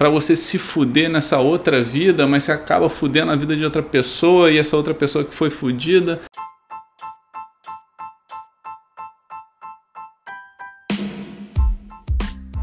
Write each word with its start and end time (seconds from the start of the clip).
para 0.00 0.08
você 0.08 0.34
se 0.34 0.56
fuder 0.56 1.10
nessa 1.10 1.40
outra 1.40 1.84
vida, 1.84 2.26
mas 2.26 2.44
você 2.44 2.52
acaba 2.52 2.88
fudendo 2.88 3.32
a 3.32 3.36
vida 3.36 3.54
de 3.54 3.62
outra 3.62 3.82
pessoa 3.82 4.50
e 4.50 4.56
essa 4.56 4.74
outra 4.74 4.94
pessoa 4.94 5.22
que 5.26 5.34
foi 5.34 5.50
fudida. 5.50 6.18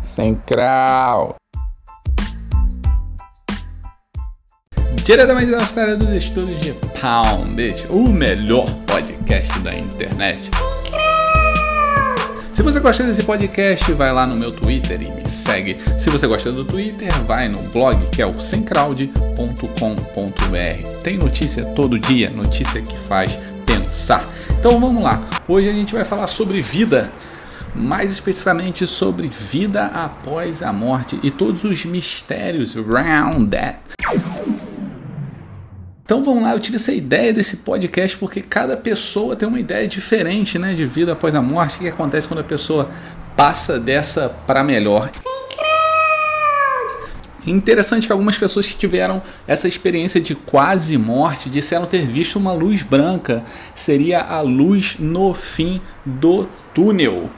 Sem 0.01 0.33
crau. 0.33 1.35
Diretamente 5.05 5.51
da 5.51 5.57
Austrália 5.57 5.95
dos 5.95 6.09
estúdios 6.09 6.59
de 6.59 6.71
Pound, 6.99 7.83
o 7.91 8.09
melhor 8.09 8.65
podcast 8.87 9.59
da 9.59 9.75
internet. 9.77 10.49
Se 12.57 12.63
você 12.63 12.79
gosta 12.79 13.03
desse 13.03 13.23
podcast, 13.23 13.93
vai 13.93 14.11
lá 14.11 14.25
no 14.25 14.35
meu 14.35 14.51
Twitter 14.51 14.99
e 14.99 15.11
me 15.11 15.29
segue. 15.29 15.77
Se 15.99 16.09
você 16.09 16.25
gosta 16.25 16.51
do 16.51 16.65
Twitter, 16.65 17.07
vai 17.25 17.47
no 17.47 17.59
blog 17.69 18.09
que 18.09 18.19
é 18.19 18.25
o 18.25 18.33
semcrowd.com.br. 18.33 21.03
Tem 21.03 21.19
notícia 21.19 21.63
todo 21.75 21.99
dia, 21.99 22.31
notícia 22.31 22.81
que 22.81 22.97
faz 23.07 23.37
pensar. 23.63 24.25
Então 24.59 24.79
vamos 24.79 25.03
lá. 25.03 25.29
Hoje 25.47 25.69
a 25.69 25.71
gente 25.71 25.93
vai 25.93 26.03
falar 26.03 26.25
sobre 26.25 26.59
vida, 26.59 27.11
mais 27.75 28.11
especificamente 28.11 28.87
sobre 28.87 29.27
vida 29.27 29.85
após 29.85 30.63
a 30.63 30.73
morte 30.73 31.19
e 31.21 31.29
todos 31.29 31.63
os 31.63 31.85
mistérios 31.85 32.75
around 32.75 33.51
that. 33.51 33.77
Então 36.07 36.23
vamos 36.23 36.41
lá, 36.41 36.53
eu 36.53 36.59
tive 36.61 36.77
essa 36.77 36.93
ideia 36.93 37.33
desse 37.33 37.57
podcast 37.57 38.15
porque 38.15 38.41
cada 38.41 38.77
pessoa 38.77 39.35
tem 39.35 39.45
uma 39.45 39.59
ideia 39.59 39.85
diferente 39.85 40.57
né, 40.57 40.73
de 40.73 40.85
vida 40.85 41.11
após 41.11 41.35
a 41.35 41.41
morte. 41.41 41.75
O 41.75 41.79
que 41.79 41.89
acontece 41.89 42.25
quando 42.25 42.39
a 42.39 42.45
pessoa 42.45 42.89
passa 43.35 43.77
dessa 43.77 44.29
para 44.29 44.63
melhor? 44.63 45.11
Interessante 47.45 48.07
que 48.07 48.13
algumas 48.13 48.37
pessoas 48.37 48.65
que 48.65 48.75
tiveram 48.77 49.21
essa 49.45 49.67
experiência 49.67 50.21
de 50.21 50.33
quase 50.33 50.97
morte 50.97 51.49
disseram 51.49 51.85
ter 51.85 52.07
visto 52.07 52.37
uma 52.37 52.53
luz 52.53 52.83
branca. 52.83 53.43
Seria 53.75 54.21
a 54.21 54.39
luz 54.39 54.95
no 54.97 55.33
fim 55.33 55.81
do 56.05 56.47
túnel. 56.73 57.29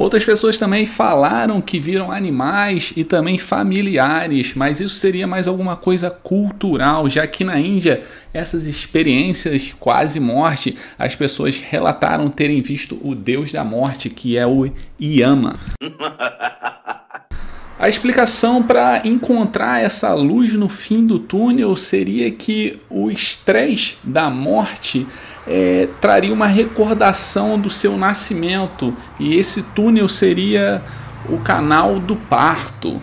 Outras 0.00 0.24
pessoas 0.24 0.56
também 0.56 0.86
falaram 0.86 1.60
que 1.60 1.78
viram 1.78 2.10
animais 2.10 2.90
e 2.96 3.04
também 3.04 3.36
familiares, 3.36 4.54
mas 4.54 4.80
isso 4.80 4.94
seria 4.94 5.26
mais 5.26 5.46
alguma 5.46 5.76
coisa 5.76 6.10
cultural, 6.10 7.06
já 7.10 7.26
que 7.26 7.44
na 7.44 7.60
Índia 7.60 8.02
essas 8.32 8.64
experiências 8.64 9.74
quase 9.78 10.18
morte, 10.18 10.74
as 10.98 11.14
pessoas 11.14 11.58
relataram 11.58 12.28
terem 12.28 12.62
visto 12.62 12.98
o 13.04 13.14
deus 13.14 13.52
da 13.52 13.62
morte, 13.62 14.08
que 14.08 14.38
é 14.38 14.46
o 14.46 14.72
Yama. 14.98 15.56
A 17.78 17.88
explicação 17.88 18.62
para 18.62 19.06
encontrar 19.06 19.82
essa 19.82 20.12
luz 20.12 20.52
no 20.52 20.68
fim 20.68 21.06
do 21.06 21.18
túnel 21.18 21.74
seria 21.76 22.30
que 22.30 22.78
o 22.90 23.10
estresse 23.10 23.96
da 24.04 24.28
morte 24.28 25.06
é, 25.52 25.88
traria 26.00 26.32
uma 26.32 26.46
recordação 26.46 27.58
do 27.58 27.68
seu 27.68 27.96
nascimento 27.96 28.94
e 29.18 29.34
esse 29.34 29.64
túnel 29.64 30.08
seria 30.08 30.80
o 31.28 31.38
canal 31.38 31.98
do 31.98 32.14
parto. 32.14 33.02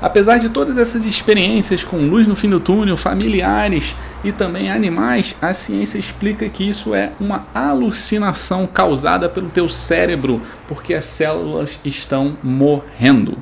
Apesar 0.00 0.38
de 0.38 0.48
todas 0.48 0.78
essas 0.78 1.04
experiências 1.04 1.82
com 1.82 1.96
luz 1.96 2.28
no 2.28 2.36
fim 2.36 2.48
do 2.48 2.60
túnel, 2.60 2.96
familiares 2.96 3.96
e 4.22 4.30
também 4.30 4.70
animais, 4.70 5.34
a 5.42 5.52
ciência 5.52 5.98
explica 5.98 6.48
que 6.48 6.68
isso 6.68 6.94
é 6.94 7.10
uma 7.18 7.48
alucinação 7.52 8.64
causada 8.64 9.28
pelo 9.28 9.48
teu 9.48 9.68
cérebro, 9.68 10.40
porque 10.68 10.94
as 10.94 11.06
células 11.06 11.80
estão 11.84 12.36
morrendo. 12.44 13.36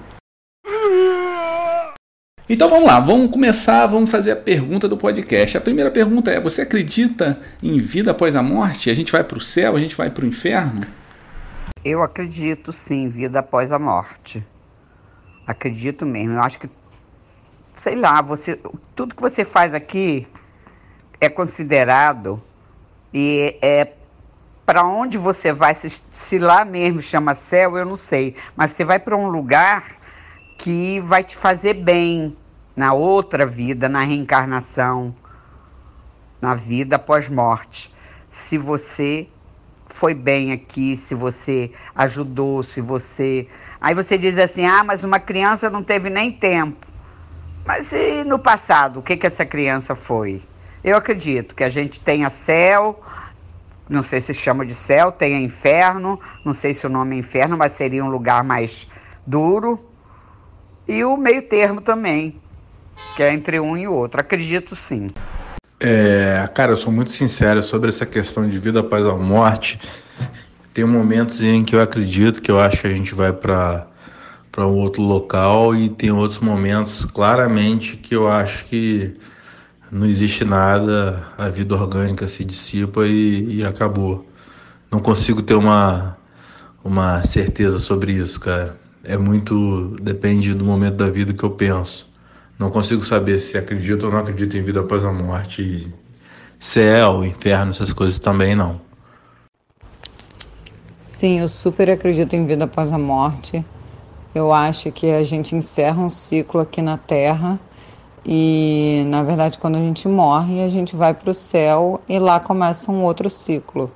Então 2.47 2.69
vamos 2.69 2.85
lá, 2.85 3.01
vamos 3.01 3.31
começar, 3.31 3.87
vamos 3.87 4.11
fazer 4.11 4.33
a 4.33 4.37
pergunta 4.37 4.87
do 4.87 4.99
podcast. 4.99 5.57
A 5.57 5.61
primeira 5.63 5.91
pergunta 5.91 6.31
é: 6.31 6.39
você 6.39 6.61
acredita 6.61 7.41
em 7.63 7.79
vida 7.79 8.11
após 8.11 8.37
a 8.37 8.43
morte? 8.43 8.91
A 8.91 8.95
gente 8.95 9.11
vai 9.11 9.25
para 9.25 9.39
o 9.39 9.41
céu, 9.41 9.75
a 9.75 9.81
gente 9.81 9.97
vai 9.97 10.11
para 10.11 10.25
o 10.25 10.29
inferno? 10.29 10.83
Eu 11.83 12.03
acredito 12.03 12.71
sim, 12.71 13.09
vida 13.09 13.39
após 13.39 13.73
a 13.73 13.79
morte. 13.79 14.47
Acredito 15.47 16.05
mesmo. 16.05 16.35
Eu 16.35 16.43
acho 16.43 16.59
que, 16.59 16.69
sei 17.73 17.97
lá, 17.97 18.21
você, 18.21 18.61
tudo 18.95 19.15
que 19.15 19.23
você 19.23 19.43
faz 19.43 19.73
aqui 19.73 20.27
é 21.19 21.31
considerado 21.31 22.43
e 23.13 23.57
é 23.63 23.91
para 24.67 24.87
onde 24.87 25.17
você 25.17 25.51
vai, 25.51 25.75
se, 25.75 25.91
se 26.11 26.39
lá 26.39 26.63
mesmo 26.63 27.01
chama 27.01 27.35
céu, 27.35 27.79
eu 27.79 27.87
não 27.87 27.97
sei, 27.97 28.37
mas 28.55 28.73
você 28.73 28.85
vai 28.85 28.99
para 28.99 29.17
um 29.17 29.29
lugar 29.29 30.05
que 30.57 31.01
vai 31.01 31.23
te 31.23 31.37
fazer 31.37 31.75
bem 31.75 32.35
na 32.77 32.93
outra 32.93 33.47
vida, 33.47 33.89
na 33.89 34.01
reencarnação, 34.01 35.15
na 36.41 36.55
vida 36.55 36.99
pós-morte. 36.99 37.93
Se 38.31 38.59
você 38.59 39.29
foi 39.87 40.13
bem 40.13 40.53
aqui, 40.53 40.97
se 40.97 41.15
você 41.15 41.71
ajudou, 41.95 42.63
se 42.63 42.81
você. 42.81 43.49
Aí 43.81 43.95
você 43.95 44.19
diz 44.19 44.39
assim: 44.39 44.67
ah, 44.67 44.83
mas 44.83 45.05
uma 45.05 45.21
criança 45.21 45.71
não 45.71 45.83
teve 45.83 46.11
nem 46.11 46.33
tempo. 46.33 46.87
Mas 47.65 47.93
e 47.93 48.25
no 48.25 48.39
passado, 48.39 48.99
o 48.99 49.03
que, 49.03 49.17
que 49.17 49.27
essa 49.27 49.47
criança 49.47 49.95
foi? 49.95 50.43
Eu 50.83 50.97
acredito 50.97 51.55
que 51.55 51.65
a 51.65 51.71
gente 51.71 51.99
tenha 51.99 52.29
céu, 52.29 53.01
não 53.89 54.03
sei 54.03 54.21
se 54.21 54.35
chama 54.35 54.67
de 54.67 54.75
céu, 54.75 55.11
tenha 55.11 55.41
inferno, 55.41 56.21
não 56.45 56.53
sei 56.53 56.75
se 56.75 56.87
o 56.87 56.91
nome 56.91 57.17
é 57.17 57.19
inferno, 57.21 57.57
mas 57.57 57.73
seria 57.73 58.05
um 58.05 58.11
lugar 58.11 58.45
mais 58.45 58.91
duro 59.27 59.79
e 60.87 61.03
o 61.05 61.17
meio 61.17 61.43
termo 61.43 61.81
também, 61.81 62.39
que 63.17 63.23
é 63.23 63.33
entre 63.33 63.61
um 63.61 63.77
e 63.77 63.87
outro. 63.87 64.21
Acredito 64.21 64.75
sim. 64.75 65.09
É, 65.81 66.49
cara, 66.55 66.73
eu 66.73 66.77
sou 66.77 66.93
muito 66.93 67.11
sincero 67.11 67.63
sobre 67.63 67.89
essa 67.89 68.07
questão 68.07 68.49
de 68.49 68.59
vida 68.59 68.81
após 68.81 69.07
a 69.07 69.15
morte. 69.15 69.79
Tem 70.73 70.85
momentos 70.85 71.43
em 71.43 71.65
que 71.65 71.77
eu 71.77 71.81
acredito 71.81 72.43
que 72.43 72.51
eu 72.51 72.61
acho 72.61 72.81
que 72.81 72.87
a 72.87 72.93
gente 72.93 73.15
vai 73.15 73.33
para 73.33 73.87
para 74.51 74.69
um 74.69 74.77
outro 74.77 75.03
local 75.03 75.75
e 75.75 75.89
tem 75.89 76.13
outros 76.13 76.39
momentos 76.39 77.05
claramente 77.05 77.97
que 77.97 78.15
eu 78.15 78.31
acho 78.31 78.65
que 78.67 79.13
não 79.91 80.07
existe 80.07 80.45
nada, 80.45 81.27
a 81.37 81.49
vida 81.49 81.75
orgânica 81.75 82.29
se 82.29 82.45
dissipa 82.45 83.05
e, 83.05 83.57
e 83.57 83.65
acabou. 83.65 84.25
Não 84.93 85.01
consigo 85.01 85.43
ter 85.43 85.55
uma, 85.55 86.17
uma 86.85 87.21
certeza 87.25 87.81
sobre 87.81 88.13
isso, 88.13 88.39
cara 88.39 88.77
é 89.05 89.17
muito. 89.17 89.95
depende 90.01 90.55
do 90.55 90.65
momento 90.65 90.97
da 90.97 91.11
vida 91.11 91.33
que 91.33 91.45
eu 91.45 91.51
penso. 91.51 92.09
Não 92.59 92.71
consigo 92.71 93.05
saber 93.05 93.39
se 93.41 93.59
acredito 93.59 94.07
ou 94.07 94.13
não 94.13 94.21
acredito 94.21 94.57
em 94.57 94.63
vida 94.63 94.81
após 94.81 95.05
a 95.05 95.13
morte. 95.13 95.93
Céu, 96.59 97.25
inferno, 97.25 97.71
essas 97.71 97.93
coisas 97.93 98.19
também 98.19 98.55
não. 98.55 98.81
Sim, 100.99 101.41
eu 101.41 101.49
super 101.49 101.91
acredito 101.91 102.35
em 102.35 102.45
vida 102.45 102.65
após 102.65 102.93
a 102.93 102.99
morte. 102.99 103.65
Eu 104.35 104.53
acho 104.53 104.91
que 104.91 105.11
a 105.11 105.23
gente 105.23 105.55
encerra 105.55 106.01
um 106.01 106.11
ciclo 106.11 106.61
aqui 106.61 106.81
na 106.81 106.97
Terra 106.97 107.61
e, 108.25 109.05
na 109.09 109.23
verdade, 109.23 109.59
quando 109.59 109.77
a 109.77 109.81
gente 109.81 110.09
morre, 110.09 110.63
a 110.63 110.69
gente 110.69 110.97
vai 110.97 111.13
para 111.13 111.31
o 111.31 111.35
céu 111.35 112.01
e 112.09 112.19
lá 112.19 112.41
começa 112.41 112.91
um 112.91 113.03
outro 113.03 113.29
ciclo. 113.29 113.93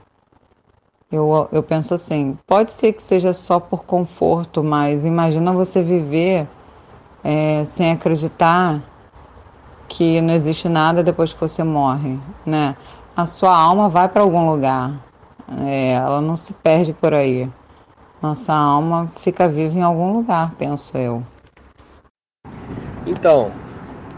Eu, 1.11 1.49
eu 1.51 1.63
penso 1.63 1.95
assim, 1.95 2.35
pode 2.47 2.73
ser 2.73 2.93
que 2.93 3.03
seja 3.03 3.33
só 3.33 3.59
por 3.59 3.87
conforto, 3.87 4.63
mas 4.63 5.07
imagina 5.07 5.53
você 5.53 5.83
viver 5.83 6.47
é, 7.23 7.65
sem 7.65 7.91
acreditar 7.91 8.81
que 9.89 10.21
não 10.21 10.35
existe 10.35 10.69
nada 10.69 11.03
depois 11.03 11.33
que 11.33 11.41
você 11.41 11.65
morre, 11.65 12.19
né? 12.45 12.77
A 13.17 13.27
sua 13.27 13.57
alma 13.57 13.89
vai 13.89 14.09
para 14.09 14.23
algum 14.23 14.49
lugar, 14.49 14.93
é, 15.65 15.93
ela 15.95 16.21
não 16.21 16.37
se 16.37 16.53
perde 16.53 16.93
por 16.93 17.15
aí. 17.15 17.49
Nossa 18.21 18.53
alma 18.53 19.07
fica 19.07 19.49
viva 19.49 19.79
em 19.79 19.83
algum 19.83 20.13
lugar, 20.13 20.55
penso 20.55 20.97
eu. 20.97 21.23
Então, 23.07 23.51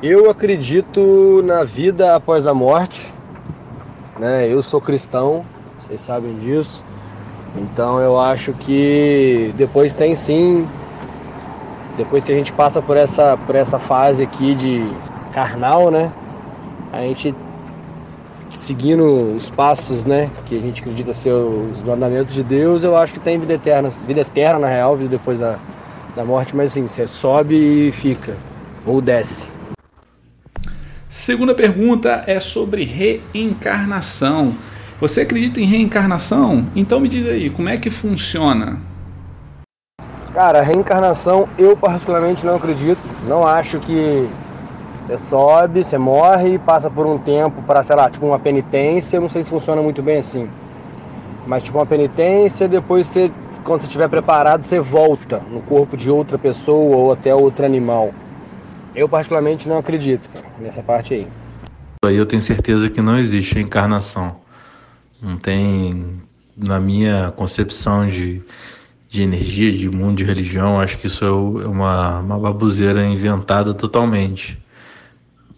eu 0.03 0.31
acredito 0.31 1.43
na 1.45 1.63
vida 1.63 2.17
após 2.17 2.47
a 2.47 2.55
morte, 2.55 3.13
né? 4.19 4.47
Eu 4.47 4.63
sou 4.63 4.81
cristão, 4.81 5.45
vocês 5.79 6.01
sabem 6.01 6.39
disso. 6.39 6.85
Então 7.57 8.01
eu 8.01 8.19
acho 8.19 8.53
que 8.55 9.53
depois 9.57 9.93
tem 9.93 10.15
sim, 10.15 10.69
depois 12.00 12.25
que 12.25 12.32
a 12.32 12.35
gente 12.35 12.52
passa 12.52 12.81
por 12.81 12.97
essa, 12.97 13.37
por 13.37 13.55
essa 13.55 13.79
fase 13.79 14.23
aqui 14.23 14.55
de 14.55 14.91
carnal, 15.32 15.91
né? 15.91 16.11
A 16.93 17.00
gente 17.02 17.35
seguindo 18.49 19.37
os 19.37 19.49
passos, 19.50 20.05
né, 20.05 20.29
que 20.44 20.58
a 20.58 20.61
gente 20.61 20.81
acredita 20.81 21.14
ser 21.14 21.32
os 21.32 21.85
mandamentos 21.85 22.32
de 22.32 22.43
Deus, 22.43 22.82
eu 22.82 22.97
acho 22.97 23.12
que 23.12 23.20
tem 23.20 23.38
vida 23.38 23.55
eterna, 23.55 23.88
vida 23.91 24.23
eterna 24.23 24.58
na 24.58 24.67
real, 24.67 24.97
vida 24.97 25.11
depois 25.11 25.38
da, 25.38 25.56
da 26.17 26.25
morte, 26.25 26.56
mas 26.56 26.73
assim, 26.73 26.85
você 26.85 27.06
sobe 27.06 27.55
e 27.55 27.93
fica, 27.93 28.37
ou 28.85 29.00
desce. 29.00 29.49
Segunda 31.08 31.55
pergunta 31.55 32.25
é 32.26 32.41
sobre 32.41 32.82
reencarnação. 32.82 34.52
Você 35.00 35.20
acredita 35.20 35.61
em 35.61 35.64
reencarnação? 35.64 36.67
Então 36.75 36.99
me 36.99 37.08
diz 37.08 37.29
aí, 37.29 37.50
como 37.50 37.69
é 37.69 37.76
que 37.76 37.88
funciona? 37.88 38.81
Cara, 40.32 40.62
reencarnação 40.62 41.49
eu 41.59 41.77
particularmente 41.77 42.47
não 42.47 42.56
acredito. 42.56 43.00
Não 43.27 43.47
acho 43.47 43.81
que 43.81 44.29
você 45.06 45.19
sobe, 45.19 45.82
você 45.82 45.99
morre, 45.99 46.59
passa 46.59 46.88
por 46.88 47.05
um 47.05 47.19
tempo 47.19 47.61
para, 47.62 47.82
sei 47.82 47.97
lá, 47.97 48.09
tipo 48.09 48.25
uma 48.27 48.38
penitência. 48.38 49.21
Não 49.21 49.29
sei 49.29 49.43
se 49.43 49.50
funciona 49.50 49.82
muito 49.82 50.03
bem 50.03 50.19
assim. 50.19 50.49
Mas 51.47 51.65
tipo 51.65 51.79
uma 51.79 51.87
penitência, 51.87 52.69
depois 52.69 53.09
você, 53.09 53.31
quando 53.65 53.81
você 53.81 53.87
estiver 53.87 54.09
preparado, 54.09 54.62
você 54.62 54.79
volta 54.79 55.43
no 55.50 55.61
corpo 55.62 55.97
de 55.97 56.09
outra 56.09 56.38
pessoa 56.38 56.97
ou 56.97 57.12
até 57.12 57.35
outro 57.35 57.65
animal. 57.65 58.12
Eu 58.94 59.09
particularmente 59.09 59.69
não 59.69 59.79
acredito 59.79 60.29
nessa 60.61 60.83
parte 60.83 61.15
aí. 61.15 61.29
Aí 62.05 62.17
eu 62.17 62.26
tenho 62.26 62.41
certeza 62.41 62.88
que 62.88 63.03
não 63.03 63.19
existe 63.19 63.55
reencarnação. 63.55 64.37
Não 65.21 65.37
tem, 65.37 66.23
na 66.56 66.79
minha 66.79 67.33
concepção 67.37 68.06
de 68.06 68.43
de 69.11 69.25
energia, 69.25 69.73
de 69.73 69.91
mundo, 69.91 70.19
de 70.19 70.25
religião, 70.25 70.81
acho 70.81 70.97
que 70.97 71.09
isso 71.09 71.25
é, 71.25 71.29
é 71.29 71.67
uma, 71.67 72.21
uma 72.21 72.57
inventada 73.11 73.75
totalmente 73.75 74.57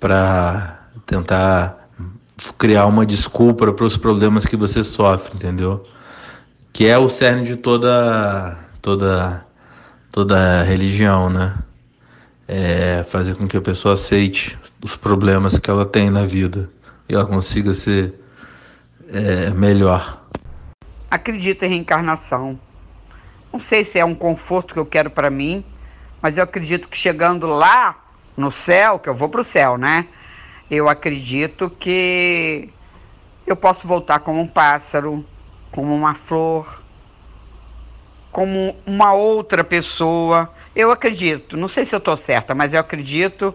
para 0.00 0.80
tentar 1.04 1.90
criar 2.56 2.86
uma 2.86 3.04
desculpa 3.04 3.70
para 3.70 3.84
os 3.84 3.98
problemas 3.98 4.46
que 4.46 4.56
você 4.56 4.82
sofre, 4.82 5.34
entendeu? 5.34 5.84
Que 6.72 6.86
é 6.86 6.96
o 6.96 7.10
cerne 7.10 7.44
de 7.44 7.56
toda 7.56 8.56
toda 8.80 9.44
toda 10.10 10.62
religião, 10.62 11.28
né? 11.28 11.54
É 12.48 13.04
fazer 13.04 13.36
com 13.36 13.46
que 13.46 13.56
a 13.58 13.60
pessoa 13.60 13.94
aceite 13.94 14.58
os 14.82 14.96
problemas 14.96 15.58
que 15.58 15.70
ela 15.70 15.84
tem 15.84 16.10
na 16.10 16.24
vida 16.24 16.70
e 17.06 17.14
ela 17.14 17.26
consiga 17.26 17.74
ser 17.74 18.14
é, 19.12 19.50
melhor. 19.50 20.24
Acredito 21.10 21.64
em 21.64 21.68
reencarnação. 21.68 22.58
Não 23.52 23.60
sei 23.60 23.84
se 23.84 23.98
é 23.98 24.04
um 24.04 24.14
conforto 24.14 24.72
que 24.72 24.80
eu 24.80 24.86
quero 24.86 25.10
para 25.10 25.28
mim, 25.28 25.62
mas 26.22 26.38
eu 26.38 26.44
acredito 26.44 26.88
que 26.88 26.96
chegando 26.96 27.46
lá 27.46 28.02
no 28.34 28.50
céu, 28.50 28.98
que 28.98 29.10
eu 29.10 29.14
vou 29.14 29.28
para 29.28 29.42
o 29.42 29.44
céu, 29.44 29.76
né? 29.76 30.08
Eu 30.70 30.88
acredito 30.88 31.68
que 31.68 32.70
eu 33.46 33.54
posso 33.54 33.86
voltar 33.86 34.20
como 34.20 34.40
um 34.40 34.46
pássaro, 34.46 35.22
como 35.70 35.94
uma 35.94 36.14
flor, 36.14 36.82
como 38.30 38.74
uma 38.86 39.12
outra 39.12 39.62
pessoa. 39.62 40.50
Eu 40.74 40.90
acredito, 40.90 41.54
não 41.54 41.68
sei 41.68 41.84
se 41.84 41.94
eu 41.94 41.98
estou 41.98 42.16
certa, 42.16 42.54
mas 42.54 42.72
eu 42.72 42.80
acredito 42.80 43.54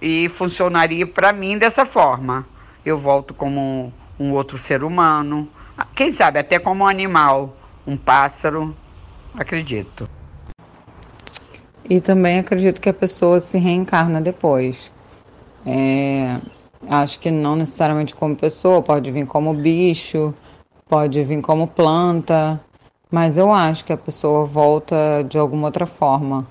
e 0.00 0.28
funcionaria 0.28 1.04
para 1.04 1.32
mim 1.32 1.58
dessa 1.58 1.84
forma. 1.84 2.46
Eu 2.86 2.96
volto 2.96 3.34
como 3.34 3.92
um 4.20 4.30
outro 4.30 4.56
ser 4.56 4.84
humano, 4.84 5.48
quem 5.96 6.12
sabe 6.12 6.38
até 6.38 6.60
como 6.60 6.84
um 6.84 6.86
animal, 6.86 7.56
um 7.84 7.96
pássaro 7.96 8.76
acredito. 9.34 10.08
E 11.88 12.00
também 12.00 12.38
acredito 12.38 12.80
que 12.80 12.88
a 12.88 12.94
pessoa 12.94 13.40
se 13.40 13.58
reencarna 13.58 14.20
depois. 14.20 14.90
É, 15.66 16.38
acho 16.88 17.20
que 17.20 17.30
não 17.30 17.56
necessariamente 17.56 18.14
como 18.14 18.36
pessoa, 18.36 18.82
pode 18.82 19.10
vir 19.10 19.26
como 19.26 19.52
bicho, 19.52 20.32
pode 20.88 21.22
vir 21.22 21.42
como 21.42 21.66
planta, 21.66 22.60
mas 23.10 23.36
eu 23.36 23.52
acho 23.52 23.84
que 23.84 23.92
a 23.92 23.96
pessoa 23.96 24.44
volta 24.44 25.22
de 25.28 25.38
alguma 25.38 25.66
outra 25.66 25.86
forma. 25.86 26.46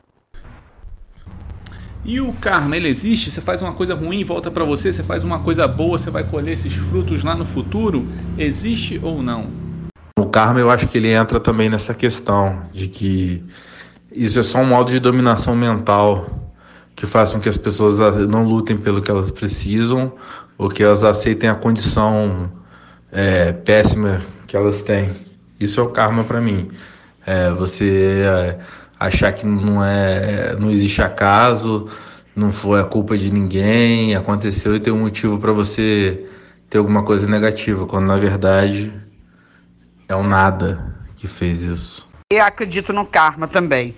E 2.06 2.19
o 2.19 2.33
karma, 2.33 2.75
ele 2.75 2.89
existe? 2.89 3.31
Você 3.31 3.39
faz 3.39 3.62
uma 3.62 3.71
coisa 3.71 3.95
ruim, 3.95 4.25
volta 4.25 4.51
para 4.51 4.65
você, 4.65 4.91
você 4.91 5.01
faz 5.01 5.24
uma 5.24 5.39
coisa 5.39 5.68
boa, 5.68 5.97
você 5.97 6.12
vai 6.12 6.24
colher 6.24 6.51
esses 6.51 6.74
frutos 6.74 7.24
lá 7.24 7.33
no 7.33 7.45
futuro? 7.45 8.06
Existe 8.38 9.00
ou 9.01 9.24
não? 9.24 9.62
O 10.15 10.27
karma, 10.27 10.60
eu 10.60 10.69
acho 10.69 10.88
que 10.88 11.00
ele 11.00 11.12
entra 11.12 11.39
também 11.39 11.69
nessa 11.69 11.92
questão 11.95 12.68
de 12.71 12.88
que 12.88 13.44
isso 14.12 14.38
é 14.38 14.44
só 14.44 14.60
um 14.60 14.65
modo 14.65 14.92
de 14.92 15.00
dominação 15.00 15.56
mental 15.56 16.30
que 16.95 17.07
faz 17.07 17.33
com 17.33 17.39
que 17.39 17.50
as 17.50 17.57
pessoas 17.57 17.98
não 18.27 18.45
lutem 18.45 18.77
pelo 18.77 19.01
que 19.01 19.10
elas 19.10 19.31
precisam 19.31 20.13
ou 20.56 20.69
que 20.69 20.83
elas 20.83 21.04
aceitem 21.04 21.50
a 21.50 21.56
condição 21.56 22.51
é, 23.12 23.54
péssima 23.54 24.21
que 24.45 24.56
elas 24.56 24.83
têm. 24.83 25.10
Isso 25.60 25.80
é 25.80 25.83
o 25.83 25.89
karma 25.89 26.24
para 26.24 26.39
mim. 26.39 26.69
É, 27.25 27.50
você 27.50 28.21
é, 28.24 28.59
achar 29.00 29.33
que 29.33 29.48
não 29.48 29.83
é, 29.83 30.56
não 30.59 30.69
existe 30.69 31.01
acaso, 31.01 31.88
não 32.36 32.51
foi 32.51 32.80
a 32.80 32.86
culpa 32.86 33.18
de 33.18 33.31
ninguém, 33.33 34.16
aconteceu 34.16 34.75
e 34.75 34.80
tem 34.80 34.94
um 34.94 35.00
motivo 35.00 35.39
para 35.39 35.51
você 35.51 36.24
ter 36.69 36.77
alguma 36.77 37.01
coisa 37.01 37.25
negativa, 37.25 37.88
quando 37.88 38.06
na 38.06 38.18
verdade 38.18 38.94
é 40.08 40.16
o 40.16 40.24
nada 40.24 40.96
que 41.16 41.28
fez 41.28 41.62
isso. 41.62 42.10
Eu 42.30 42.44
acredito 42.44 42.92
no 42.92 43.06
karma 43.06 43.48
também. 43.48 43.96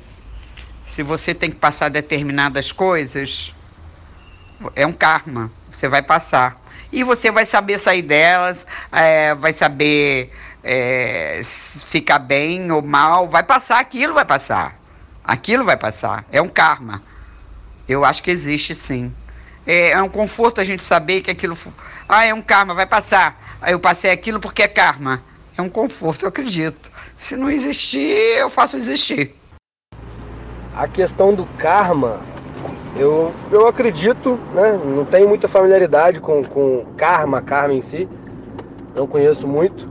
Se 0.88 1.02
você 1.04 1.34
tem 1.34 1.50
que 1.50 1.57
passar 1.57 1.90
determinadas 1.90 2.72
coisas, 2.72 3.54
é 4.75 4.86
um 4.86 4.94
karma. 4.94 5.52
Você 5.72 5.88
vai 5.88 6.02
passar. 6.02 6.62
E 6.92 7.04
você 7.04 7.31
vai 7.31 7.46
saber 7.46 7.80
sair 7.80 8.02
delas, 8.02 8.66
é, 8.92 9.34
vai 9.36 9.54
saber 9.54 10.31
é, 10.63 11.42
ficar 11.44 12.19
bem 12.19 12.72
ou 12.72 12.81
mal. 12.81 13.28
Vai 13.28 13.44
passar, 13.44 13.80
aquilo 13.80 14.13
vai 14.13 14.25
passar. 14.25 14.80
Aquilo 15.24 15.66
vai 15.66 15.78
passar. 15.78 16.25
É 16.31 16.42
um 16.42 16.50
karma. 16.50 17.02
Eu 17.88 18.06
acho 18.06 18.22
que 18.24 18.31
existe 18.31 18.75
sim. 18.75 19.13
É, 19.66 19.92
é 19.92 20.02
um 20.02 20.10
conforto 20.10 20.62
a 20.62 20.63
gente 20.63 20.84
saber 20.84 21.22
que 21.22 21.31
aquilo. 21.31 21.57
Ah, 22.07 22.25
é 22.25 22.34
um 22.34 22.42
karma, 22.42 22.74
vai 22.74 22.86
passar. 22.86 23.57
Eu 23.68 23.80
passei 23.80 24.12
aquilo 24.12 24.40
porque 24.40 24.63
é 24.63 24.68
karma 24.68 25.22
é 25.57 25.62
um 25.62 25.69
conforto, 25.69 26.24
eu 26.24 26.30
acredito. 26.30 26.92
Se 27.18 27.36
não 27.36 27.50
existir, 27.50 28.38
eu 28.38 28.50
faço 28.50 28.78
existir. 28.78 29.34
A 30.75 30.88
questão 30.88 31.34
do 31.34 31.46
karma, 31.57 32.22
eu, 32.98 33.34
eu 33.52 33.68
acredito, 33.68 34.38
né? 34.54 34.74
Não 34.74 35.06
tenho 35.06 35.28
muita 35.28 35.48
familiaridade 35.48 36.19
com, 36.19 36.44
com 36.44 36.86
karma, 36.98 37.42
karma 37.42 37.74
em 37.74 37.81
si. 37.81 38.07
Não 38.94 39.07
conheço 39.07 39.48
muito. 39.48 39.90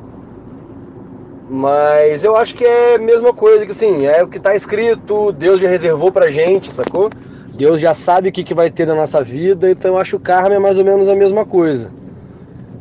Mas 1.48 2.24
eu 2.24 2.36
acho 2.36 2.54
que 2.54 2.64
é 2.64 2.96
a 2.96 2.98
mesma 2.98 3.32
coisa, 3.32 3.66
que 3.66 3.72
assim, 3.72 4.06
é 4.06 4.22
o 4.22 4.28
que 4.28 4.38
está 4.38 4.54
escrito, 4.54 5.32
Deus 5.32 5.60
já 5.60 5.68
reservou 5.68 6.10
pra 6.10 6.30
gente, 6.30 6.72
sacou? 6.72 7.10
Deus 7.54 7.80
já 7.80 7.94
sabe 7.94 8.28
o 8.30 8.32
que, 8.32 8.42
que 8.42 8.54
vai 8.54 8.70
ter 8.70 8.86
na 8.86 8.94
nossa 8.94 9.22
vida, 9.22 9.70
então 9.70 9.92
eu 9.92 9.98
acho 9.98 10.10
que 10.10 10.16
o 10.16 10.20
karma 10.20 10.54
é 10.54 10.58
mais 10.58 10.78
ou 10.78 10.84
menos 10.84 11.08
a 11.08 11.14
mesma 11.14 11.44
coisa. 11.44 11.90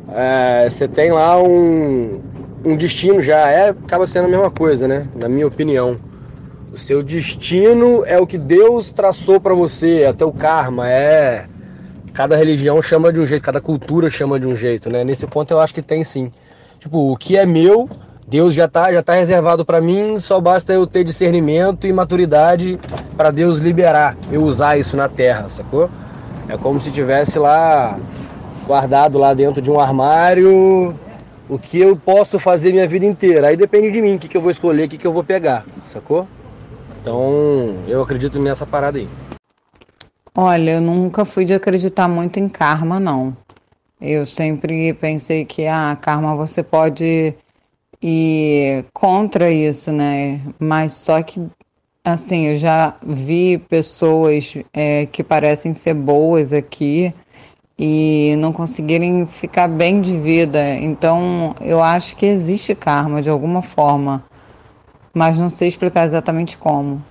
É, 0.08 0.68
você 0.68 0.88
tem 0.88 1.12
lá 1.12 1.40
um, 1.40 2.20
um 2.64 2.76
destino 2.76 3.20
já 3.20 3.48
é 3.50 3.68
acaba 3.68 4.06
sendo 4.06 4.26
a 4.26 4.28
mesma 4.28 4.50
coisa, 4.50 4.88
né? 4.88 5.06
Na 5.14 5.28
minha 5.28 5.46
opinião. 5.46 5.98
O 6.72 6.76
seu 6.76 7.02
destino 7.02 8.04
é 8.04 8.18
o 8.18 8.26
que 8.26 8.36
Deus 8.36 8.92
traçou 8.92 9.40
para 9.40 9.54
você, 9.54 10.06
até 10.08 10.24
o 10.24 10.32
karma 10.32 10.90
é 10.90 11.46
cada 12.12 12.36
religião 12.36 12.80
chama 12.80 13.12
de 13.12 13.20
um 13.20 13.26
jeito, 13.26 13.42
cada 13.42 13.60
cultura 13.60 14.08
chama 14.08 14.38
de 14.38 14.46
um 14.46 14.56
jeito, 14.56 14.88
né? 14.88 15.04
Nesse 15.04 15.26
ponto 15.26 15.52
eu 15.52 15.60
acho 15.60 15.74
que 15.74 15.82
tem 15.82 16.02
sim. 16.04 16.32
Tipo, 16.78 17.12
o 17.12 17.16
que 17.16 17.36
é 17.36 17.44
meu, 17.44 17.88
Deus 18.26 18.54
já 18.54 18.68
tá 18.68 18.92
já 18.92 19.02
tá 19.02 19.14
reservado 19.14 19.64
para 19.64 19.80
mim, 19.80 20.18
só 20.18 20.40
basta 20.40 20.72
eu 20.72 20.86
ter 20.86 21.04
discernimento 21.04 21.86
e 21.86 21.92
maturidade 21.92 22.78
para 23.16 23.30
Deus 23.30 23.58
liberar, 23.58 24.16
eu 24.30 24.42
usar 24.42 24.78
isso 24.78 24.96
na 24.96 25.08
terra, 25.08 25.50
sacou? 25.50 25.90
É 26.48 26.56
como 26.56 26.80
se 26.80 26.90
tivesse 26.90 27.38
lá 27.38 27.98
guardado 28.66 29.18
lá 29.18 29.34
dentro 29.34 29.60
de 29.60 29.70
um 29.70 29.78
armário, 29.78 30.94
o 31.48 31.58
que 31.58 31.78
eu 31.78 31.96
posso 31.96 32.38
fazer 32.38 32.72
minha 32.72 32.86
vida 32.86 33.04
inteira. 33.04 33.48
Aí 33.48 33.56
depende 33.56 33.90
de 33.90 34.00
mim, 34.00 34.16
o 34.16 34.18
que, 34.18 34.28
que 34.28 34.36
eu 34.36 34.40
vou 34.40 34.50
escolher, 34.50 34.86
o 34.86 34.88
que, 34.88 34.98
que 34.98 35.06
eu 35.06 35.12
vou 35.12 35.24
pegar, 35.24 35.66
sacou? 35.82 36.26
Então, 37.00 37.84
eu 37.86 38.02
acredito 38.02 38.38
nessa 38.38 38.66
parada 38.66 38.98
aí. 38.98 39.08
Olha, 40.36 40.72
eu 40.72 40.80
nunca 40.80 41.24
fui 41.24 41.44
de 41.44 41.54
acreditar 41.54 42.08
muito 42.08 42.38
em 42.40 42.48
karma, 42.48 42.98
não. 42.98 43.36
Eu 44.00 44.26
sempre 44.26 44.92
pensei 44.94 45.44
que 45.44 45.66
a 45.66 45.92
ah, 45.92 45.96
karma 45.96 46.34
você 46.34 46.62
pode 46.62 47.34
ir 48.02 48.84
contra 48.92 49.50
isso, 49.50 49.92
né? 49.92 50.40
Mas 50.58 50.92
só 50.92 51.22
que, 51.22 51.40
assim, 52.02 52.46
eu 52.46 52.56
já 52.56 52.96
vi 53.06 53.58
pessoas 53.58 54.54
é, 54.72 55.06
que 55.06 55.22
parecem 55.22 55.72
ser 55.72 55.94
boas 55.94 56.52
aqui 56.52 57.14
e 57.78 58.36
não 58.38 58.52
conseguirem 58.52 59.24
ficar 59.26 59.68
bem 59.68 60.00
de 60.00 60.16
vida. 60.16 60.74
Então, 60.76 61.54
eu 61.60 61.82
acho 61.82 62.16
que 62.16 62.26
existe 62.26 62.74
karma 62.74 63.20
de 63.20 63.28
alguma 63.28 63.62
forma, 63.62 64.24
mas 65.12 65.38
não 65.38 65.50
sei 65.50 65.68
explicar 65.68 66.04
exatamente 66.04 66.56
como. 66.56 67.02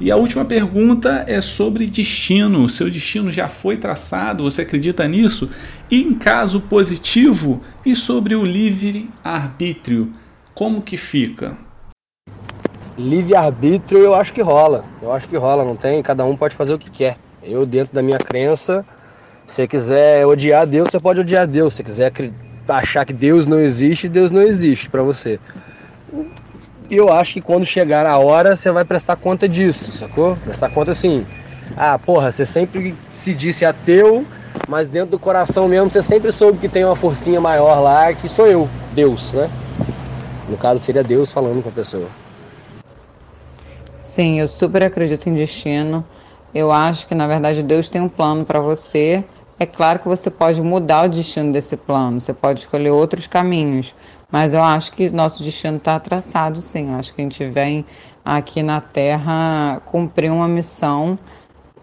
E 0.00 0.10
a 0.10 0.16
última 0.16 0.44
pergunta 0.44 1.24
é 1.28 1.40
sobre 1.40 1.86
destino. 1.86 2.68
Seu 2.68 2.90
destino 2.90 3.30
já 3.30 3.48
foi 3.48 3.76
traçado? 3.76 4.42
Você 4.42 4.62
acredita 4.62 5.06
nisso? 5.06 5.48
E 5.88 6.02
em 6.02 6.14
caso 6.14 6.60
positivo, 6.60 7.60
e 7.86 7.94
sobre 7.94 8.34
o 8.34 8.42
livre 8.42 9.08
arbítrio, 9.22 10.12
como 10.54 10.82
que 10.82 10.96
fica? 10.96 11.56
Livre 12.98 13.36
arbítrio 13.36 14.00
eu 14.00 14.12
acho 14.12 14.34
que 14.34 14.42
rola. 14.42 14.84
Eu 15.00 15.12
acho 15.12 15.28
que 15.28 15.36
rola, 15.36 15.64
não 15.64 15.76
tem, 15.76 16.02
cada 16.02 16.24
um 16.24 16.36
pode 16.36 16.56
fazer 16.56 16.74
o 16.74 16.78
que 16.78 16.90
quer. 16.90 17.16
Eu 17.40 17.64
dentro 17.64 17.94
da 17.94 18.02
minha 18.02 18.18
crença, 18.18 18.84
se 19.46 19.56
você 19.56 19.66
quiser 19.66 20.26
odiar 20.26 20.66
Deus, 20.66 20.88
você 20.90 21.00
pode 21.00 21.20
odiar 21.20 21.46
Deus. 21.46 21.74
Se 21.74 21.82
você 21.82 21.82
quiser 21.82 22.12
achar 22.68 23.04
que 23.04 23.12
Deus 23.12 23.46
não 23.46 23.58
existe, 23.58 24.08
Deus 24.08 24.30
não 24.30 24.42
existe 24.42 24.88
para 24.88 25.02
você. 25.02 25.38
E 26.88 26.96
eu 26.96 27.12
acho 27.12 27.34
que 27.34 27.40
quando 27.40 27.64
chegar 27.64 28.06
a 28.06 28.18
hora, 28.18 28.56
você 28.56 28.70
vai 28.70 28.84
prestar 28.84 29.16
conta 29.16 29.48
disso, 29.48 29.92
sacou? 29.92 30.36
Prestar 30.36 30.68
conta 30.70 30.92
assim. 30.92 31.26
Ah, 31.76 31.98
porra, 31.98 32.30
você 32.30 32.44
sempre 32.44 32.96
se 33.12 33.32
disse 33.34 33.64
ateu, 33.64 34.26
mas 34.68 34.88
dentro 34.88 35.10
do 35.10 35.18
coração 35.18 35.68
mesmo 35.68 35.90
você 35.90 36.02
sempre 36.02 36.30
soube 36.32 36.58
que 36.58 36.68
tem 36.68 36.84
uma 36.84 36.96
forcinha 36.96 37.40
maior 37.40 37.80
lá, 37.80 38.12
que 38.12 38.28
sou 38.28 38.46
eu, 38.46 38.68
Deus, 38.92 39.32
né? 39.32 39.50
No 40.48 40.56
caso 40.56 40.82
seria 40.82 41.02
Deus 41.02 41.32
falando 41.32 41.62
com 41.62 41.68
a 41.68 41.72
pessoa. 41.72 42.08
Sim, 43.96 44.40
eu 44.40 44.48
super 44.48 44.82
acredito 44.82 45.28
em 45.28 45.34
destino. 45.34 46.04
Eu 46.54 46.70
acho 46.70 47.06
que 47.06 47.14
na 47.14 47.26
verdade 47.26 47.62
Deus 47.62 47.90
tem 47.90 48.00
um 48.00 48.08
plano 48.08 48.44
para 48.44 48.60
você. 48.60 49.24
É 49.58 49.66
claro 49.66 50.00
que 50.00 50.08
você 50.08 50.30
pode 50.30 50.60
mudar 50.60 51.06
o 51.06 51.08
destino 51.08 51.52
desse 51.52 51.76
plano, 51.76 52.20
você 52.20 52.32
pode 52.32 52.60
escolher 52.60 52.90
outros 52.90 53.26
caminhos, 53.26 53.94
mas 54.30 54.54
eu 54.54 54.62
acho 54.62 54.92
que 54.92 55.08
nosso 55.10 55.42
destino 55.42 55.76
está 55.76 56.00
traçado, 56.00 56.60
sim. 56.60 56.90
Eu 56.90 56.98
acho 56.98 57.14
que 57.14 57.20
a 57.20 57.24
gente 57.24 57.44
vem 57.46 57.84
aqui 58.24 58.62
na 58.62 58.80
Terra 58.80 59.80
cumprir 59.86 60.32
uma 60.32 60.48
missão 60.48 61.18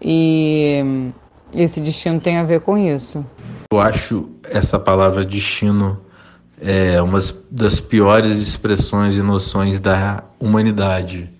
e 0.00 1.12
esse 1.54 1.80
destino 1.80 2.20
tem 2.20 2.36
a 2.36 2.42
ver 2.42 2.60
com 2.60 2.76
isso. 2.76 3.24
Eu 3.72 3.80
acho 3.80 4.28
essa 4.44 4.78
palavra 4.78 5.24
destino 5.24 6.00
é 6.60 7.00
uma 7.00 7.20
das 7.50 7.80
piores 7.80 8.38
expressões 8.38 9.16
e 9.16 9.22
noções 9.22 9.80
da 9.80 10.24
humanidade. 10.38 11.30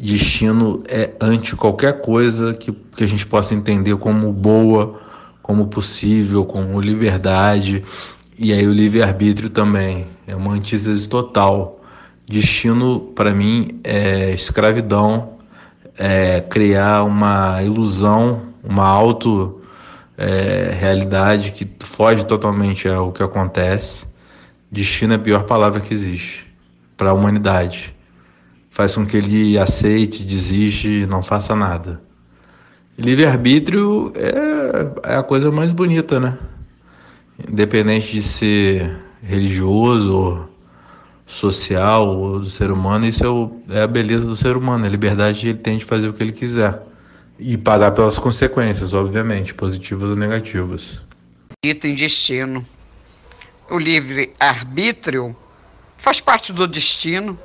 Destino 0.00 0.84
é 0.88 1.10
ante 1.20 1.56
qualquer 1.56 2.00
coisa 2.00 2.54
que, 2.54 2.70
que 2.70 3.02
a 3.02 3.06
gente 3.06 3.26
possa 3.26 3.54
entender 3.54 3.96
como 3.96 4.32
boa, 4.32 5.00
como 5.42 5.66
possível, 5.66 6.44
como 6.44 6.80
liberdade, 6.80 7.82
e 8.38 8.52
aí 8.52 8.66
o 8.66 8.72
livre-arbítrio 8.72 9.50
também. 9.50 10.06
É 10.26 10.36
uma 10.36 10.52
antítese 10.52 11.08
total. 11.08 11.80
Destino, 12.24 13.00
para 13.00 13.32
mim, 13.32 13.80
é 13.82 14.30
escravidão, 14.32 15.38
é 15.96 16.40
criar 16.42 17.02
uma 17.02 17.62
ilusão, 17.62 18.42
uma 18.62 18.86
auto 18.86 19.60
é, 20.16 20.76
realidade 20.78 21.50
que 21.50 21.68
foge 21.80 22.24
totalmente 22.24 22.88
ao 22.88 23.10
que 23.10 23.22
acontece. 23.22 24.06
Destino 24.70 25.14
é 25.14 25.16
a 25.16 25.18
pior 25.18 25.44
palavra 25.44 25.80
que 25.80 25.92
existe 25.92 26.46
para 26.96 27.10
a 27.10 27.14
humanidade. 27.14 27.97
Faz 28.78 28.94
com 28.94 29.04
que 29.04 29.16
ele 29.16 29.58
aceite, 29.58 30.22
desiste, 30.22 31.04
não 31.06 31.20
faça 31.20 31.52
nada. 31.56 32.00
Livre-arbítrio 32.96 34.12
é, 34.14 35.14
é 35.14 35.16
a 35.16 35.22
coisa 35.24 35.50
mais 35.50 35.72
bonita, 35.72 36.20
né? 36.20 36.38
Independente 37.50 38.12
de 38.12 38.22
ser 38.22 38.96
religioso, 39.20 40.48
social 41.26 42.38
do 42.38 42.44
ser 42.44 42.70
humano, 42.70 43.04
isso 43.04 43.24
é, 43.24 43.28
o, 43.28 43.50
é 43.68 43.82
a 43.82 43.86
beleza 43.88 44.24
do 44.24 44.36
ser 44.36 44.56
humano, 44.56 44.86
a 44.86 44.88
liberdade 44.88 45.40
que 45.40 45.48
ele 45.48 45.58
tem 45.58 45.76
de 45.76 45.84
fazer 45.84 46.06
o 46.06 46.12
que 46.12 46.22
ele 46.22 46.30
quiser. 46.30 46.80
E 47.36 47.56
pagar 47.56 47.90
pelas 47.90 48.16
consequências, 48.16 48.94
obviamente, 48.94 49.54
positivas 49.54 50.08
ou 50.10 50.14
negativas. 50.14 51.02
Dito 51.64 51.88
em 51.88 51.96
destino. 51.96 52.64
O 53.68 53.76
livre-arbítrio 53.76 55.36
faz 55.96 56.20
parte 56.20 56.52
do 56.52 56.68
destino. 56.68 57.36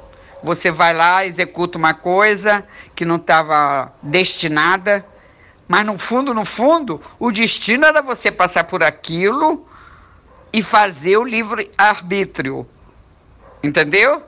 Você 0.44 0.70
vai 0.70 0.94
lá, 0.94 1.26
executa 1.26 1.78
uma 1.78 1.94
coisa 1.94 2.68
que 2.94 3.06
não 3.06 3.16
estava 3.16 3.94
destinada, 4.04 5.06
mas 5.66 5.86
no 5.86 5.98
fundo, 5.98 6.34
no 6.34 6.44
fundo, 6.44 7.02
o 7.18 7.32
destino 7.32 7.86
era 7.86 8.02
você 8.02 8.30
passar 8.30 8.66
por 8.66 8.84
aquilo 8.84 9.66
e 10.52 10.62
fazer 10.62 11.18
o 11.18 11.24
livre-arbítrio. 11.24 12.68
Entendeu? 13.64 14.22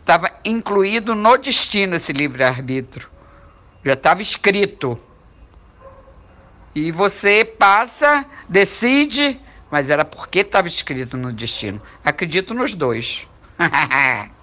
Estava 0.00 0.32
incluído 0.44 1.14
no 1.14 1.36
destino 1.36 1.94
esse 1.94 2.12
livre-arbítrio. 2.12 3.08
Já 3.84 3.92
estava 3.92 4.20
escrito. 4.20 4.98
E 6.74 6.90
você 6.90 7.44
passa, 7.44 8.24
decide, 8.48 9.40
mas 9.70 9.88
era 9.88 10.04
porque 10.04 10.40
estava 10.40 10.66
escrito 10.66 11.16
no 11.16 11.32
destino. 11.32 11.80
Acredito 12.04 12.52
nos 12.54 12.74
dois. 12.74 13.24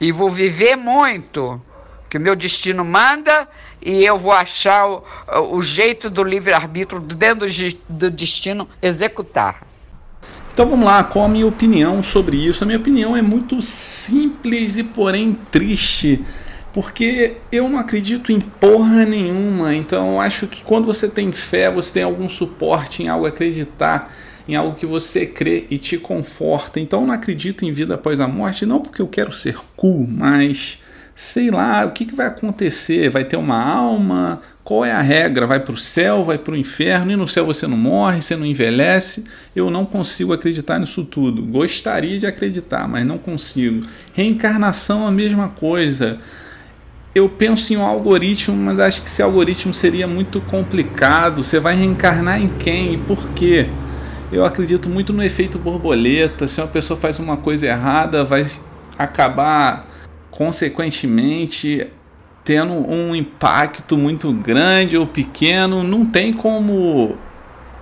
e 0.00 0.12
vou 0.12 0.30
viver 0.30 0.76
muito, 0.76 1.60
que 2.08 2.18
o 2.18 2.20
meu 2.20 2.36
destino 2.36 2.84
manda 2.84 3.48
e 3.80 4.04
eu 4.04 4.16
vou 4.16 4.32
achar 4.32 4.86
o, 4.86 5.02
o 5.52 5.62
jeito 5.62 6.08
do 6.10 6.22
livre-arbítrio 6.22 7.00
dentro 7.00 7.46
do 7.88 8.10
destino 8.10 8.68
executar. 8.82 9.66
Então 10.52 10.68
vamos 10.68 10.86
lá, 10.86 11.04
qual 11.04 11.26
a 11.26 11.28
minha 11.28 11.46
opinião 11.46 12.02
sobre 12.02 12.36
isso? 12.36 12.64
A 12.64 12.66
minha 12.66 12.78
opinião 12.78 13.16
é 13.16 13.20
muito 13.20 13.60
simples 13.60 14.76
e 14.76 14.82
porém 14.82 15.38
triste 15.50 16.24
porque 16.76 17.36
eu 17.50 17.70
não 17.70 17.78
acredito 17.78 18.30
em 18.30 18.38
porra 18.38 19.06
nenhuma. 19.06 19.74
Então 19.74 20.12
eu 20.12 20.20
acho 20.20 20.46
que 20.46 20.62
quando 20.62 20.84
você 20.84 21.08
tem 21.08 21.32
fé, 21.32 21.70
você 21.70 21.94
tem 21.94 22.02
algum 22.02 22.28
suporte 22.28 23.02
em 23.02 23.08
algo, 23.08 23.24
acreditar 23.24 24.12
em 24.48 24.54
algo 24.54 24.76
que 24.76 24.86
você 24.86 25.26
crê 25.26 25.66
e 25.70 25.78
te 25.78 25.98
conforta. 25.98 26.78
Então 26.80 27.00
eu 27.00 27.06
não 27.06 27.14
acredito 27.14 27.64
em 27.64 27.72
vida 27.72 27.94
após 27.94 28.20
a 28.20 28.28
morte, 28.28 28.66
não 28.66 28.80
porque 28.80 29.02
eu 29.02 29.08
quero 29.08 29.32
ser 29.32 29.56
cool, 29.76 30.06
mas 30.06 30.78
sei 31.14 31.50
lá, 31.50 31.84
o 31.86 31.92
que, 31.92 32.04
que 32.04 32.14
vai 32.14 32.26
acontecer? 32.26 33.08
Vai 33.08 33.24
ter 33.24 33.36
uma 33.36 33.60
alma? 33.60 34.42
Qual 34.62 34.84
é 34.84 34.92
a 34.92 35.00
regra? 35.00 35.46
Vai 35.46 35.60
para 35.60 35.72
o 35.72 35.78
céu, 35.78 36.24
vai 36.24 36.36
para 36.36 36.52
o 36.52 36.56
inferno, 36.56 37.10
e 37.12 37.16
no 37.16 37.26
céu 37.26 37.46
você 37.46 37.66
não 37.66 37.76
morre, 37.76 38.20
você 38.20 38.36
não 38.36 38.44
envelhece. 38.44 39.24
Eu 39.54 39.70
não 39.70 39.86
consigo 39.86 40.32
acreditar 40.32 40.78
nisso 40.78 41.04
tudo. 41.04 41.42
Gostaria 41.42 42.18
de 42.18 42.26
acreditar, 42.26 42.86
mas 42.86 43.06
não 43.06 43.16
consigo. 43.16 43.86
Reencarnação, 44.12 45.06
a 45.06 45.10
mesma 45.10 45.48
coisa 45.48 46.18
eu 47.16 47.30
penso 47.30 47.72
em 47.72 47.78
um 47.78 47.86
algoritmo, 47.86 48.54
mas 48.54 48.78
acho 48.78 49.00
que 49.00 49.08
esse 49.08 49.22
algoritmo 49.22 49.72
seria 49.72 50.06
muito 50.06 50.38
complicado. 50.42 51.42
Você 51.42 51.58
vai 51.58 51.74
reencarnar 51.74 52.42
em 52.42 52.48
quem 52.58 52.92
e 52.92 52.98
por 52.98 53.30
quê? 53.30 53.66
Eu 54.30 54.44
acredito 54.44 54.88
muito 54.88 55.12
no 55.12 55.22
efeito 55.22 55.58
borboleta. 55.58 56.48
Se 56.48 56.60
uma 56.60 56.66
pessoa 56.66 56.98
faz 56.98 57.18
uma 57.18 57.36
coisa 57.36 57.66
errada, 57.66 58.24
vai 58.24 58.46
acabar 58.98 59.88
consequentemente 60.30 61.86
tendo 62.44 62.72
um 62.72 63.14
impacto 63.14 63.96
muito 63.96 64.32
grande 64.32 64.96
ou 64.96 65.06
pequeno. 65.06 65.82
Não 65.82 66.04
tem 66.04 66.32
como 66.32 67.16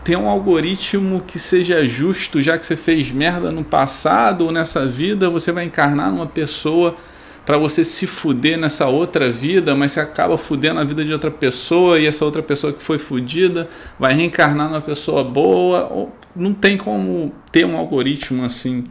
ter 0.05 0.17
um 0.17 0.29
algoritmo 0.29 1.23
que 1.27 1.39
seja 1.39 1.87
justo, 1.89 2.43
já 2.43 2.59
que 2.59 2.67
você 2.67 2.77
fez 2.77 3.11
merda 3.11 3.51
no 3.51 3.65
passado 3.65 4.45
ou 4.45 4.53
nessa 4.53 4.87
vida, 4.87 5.31
você 5.31 5.51
vai 5.51 5.65
encarnar 5.65 6.11
numa 6.11 6.27
pessoa 6.27 6.95
para 7.45 7.59
você 7.59 7.85
se 7.85 8.07
fuder 8.07 8.59
nessa 8.59 8.87
outra 8.87 9.31
vida, 9.31 9.75
mas 9.75 9.93
você 9.93 10.01
acaba 10.01 10.39
fudendo 10.39 10.81
a 10.81 10.85
vida 10.85 11.05
de 11.05 11.13
outra 11.13 11.31
pessoa 11.31 11.99
e 11.99 12.07
essa 12.07 12.25
outra 12.25 12.43
pessoa 12.43 12.73
que 12.73 12.83
foi 12.83 12.99
fudida 12.99 13.69
vai 13.99 14.15
reencarnar 14.15 14.69
numa 14.69 14.81
pessoa 14.81 15.23
boa. 15.23 16.09
Não 16.35 16.55
tem 16.55 16.77
como 16.77 17.33
ter 17.53 17.67
um 17.67 17.77
algoritmo 17.77 18.45
assim. 18.45 18.85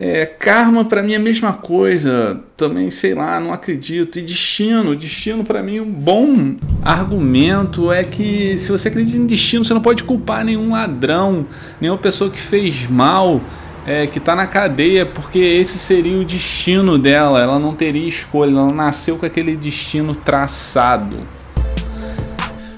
É, 0.00 0.26
karma 0.26 0.84
para 0.84 1.02
mim 1.02 1.12
é 1.12 1.16
a 1.16 1.20
mesma 1.20 1.52
coisa, 1.52 2.40
também 2.56 2.90
sei 2.90 3.14
lá, 3.14 3.38
não 3.38 3.52
acredito. 3.52 4.18
E 4.18 4.22
destino, 4.22 4.96
destino 4.96 5.44
para 5.44 5.62
mim 5.62 5.80
um 5.80 5.92
bom 5.92 6.56
argumento 6.82 7.92
é 7.92 8.02
que 8.02 8.56
se 8.58 8.72
você 8.72 8.88
acredita 8.88 9.16
em 9.16 9.26
destino, 9.26 9.64
você 9.64 9.74
não 9.74 9.82
pode 9.82 10.02
culpar 10.04 10.44
nenhum 10.44 10.72
ladrão, 10.72 11.46
nenhuma 11.80 11.98
pessoa 11.98 12.30
que 12.30 12.40
fez 12.40 12.88
mal 12.88 13.40
é, 13.86 14.06
que 14.06 14.18
está 14.18 14.36
na 14.36 14.46
cadeia, 14.46 15.04
porque 15.04 15.38
esse 15.38 15.78
seria 15.78 16.18
o 16.18 16.24
destino 16.24 16.98
dela, 16.98 17.40
ela 17.40 17.58
não 17.58 17.74
teria 17.74 18.06
escolha, 18.06 18.50
ela 18.50 18.72
nasceu 18.72 19.16
com 19.16 19.26
aquele 19.26 19.56
destino 19.56 20.14
traçado. 20.14 21.18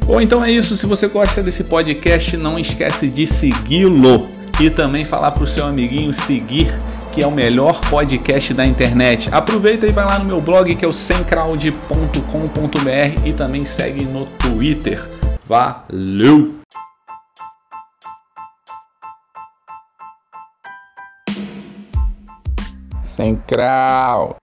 Ou 0.06 0.20
então 0.20 0.44
é 0.44 0.50
isso, 0.50 0.76
se 0.76 0.87
você 0.87 1.08
gosta 1.08 1.42
desse 1.42 1.64
podcast, 1.64 2.37
não 2.37 2.58
esquece 2.58 3.08
de 3.08 3.26
segui-lo 3.26 4.28
e 4.61 4.70
também 4.70 5.04
falar 5.04 5.30
para 5.30 5.44
o 5.44 5.46
seu 5.46 5.66
amiguinho 5.66 6.12
seguir, 6.12 6.68
que 7.12 7.23
é 7.23 7.26
o 7.26 7.34
melhor 7.34 7.80
podcast 7.88 8.52
da 8.52 8.66
internet. 8.66 9.28
Aproveita 9.32 9.87
e 9.87 9.92
vai 9.92 10.04
lá 10.04 10.18
no 10.18 10.26
meu 10.26 10.40
blog 10.40 10.75
que 10.75 10.84
é 10.84 10.88
o 10.88 10.92
semcrowd.com.br 10.92 13.23
e 13.25 13.32
também 13.32 13.64
segue 13.64 14.04
no 14.04 14.26
Twitter. 14.26 15.02
Valeu! 15.46 16.63
Sem 23.14 23.37
crau. 23.47 24.35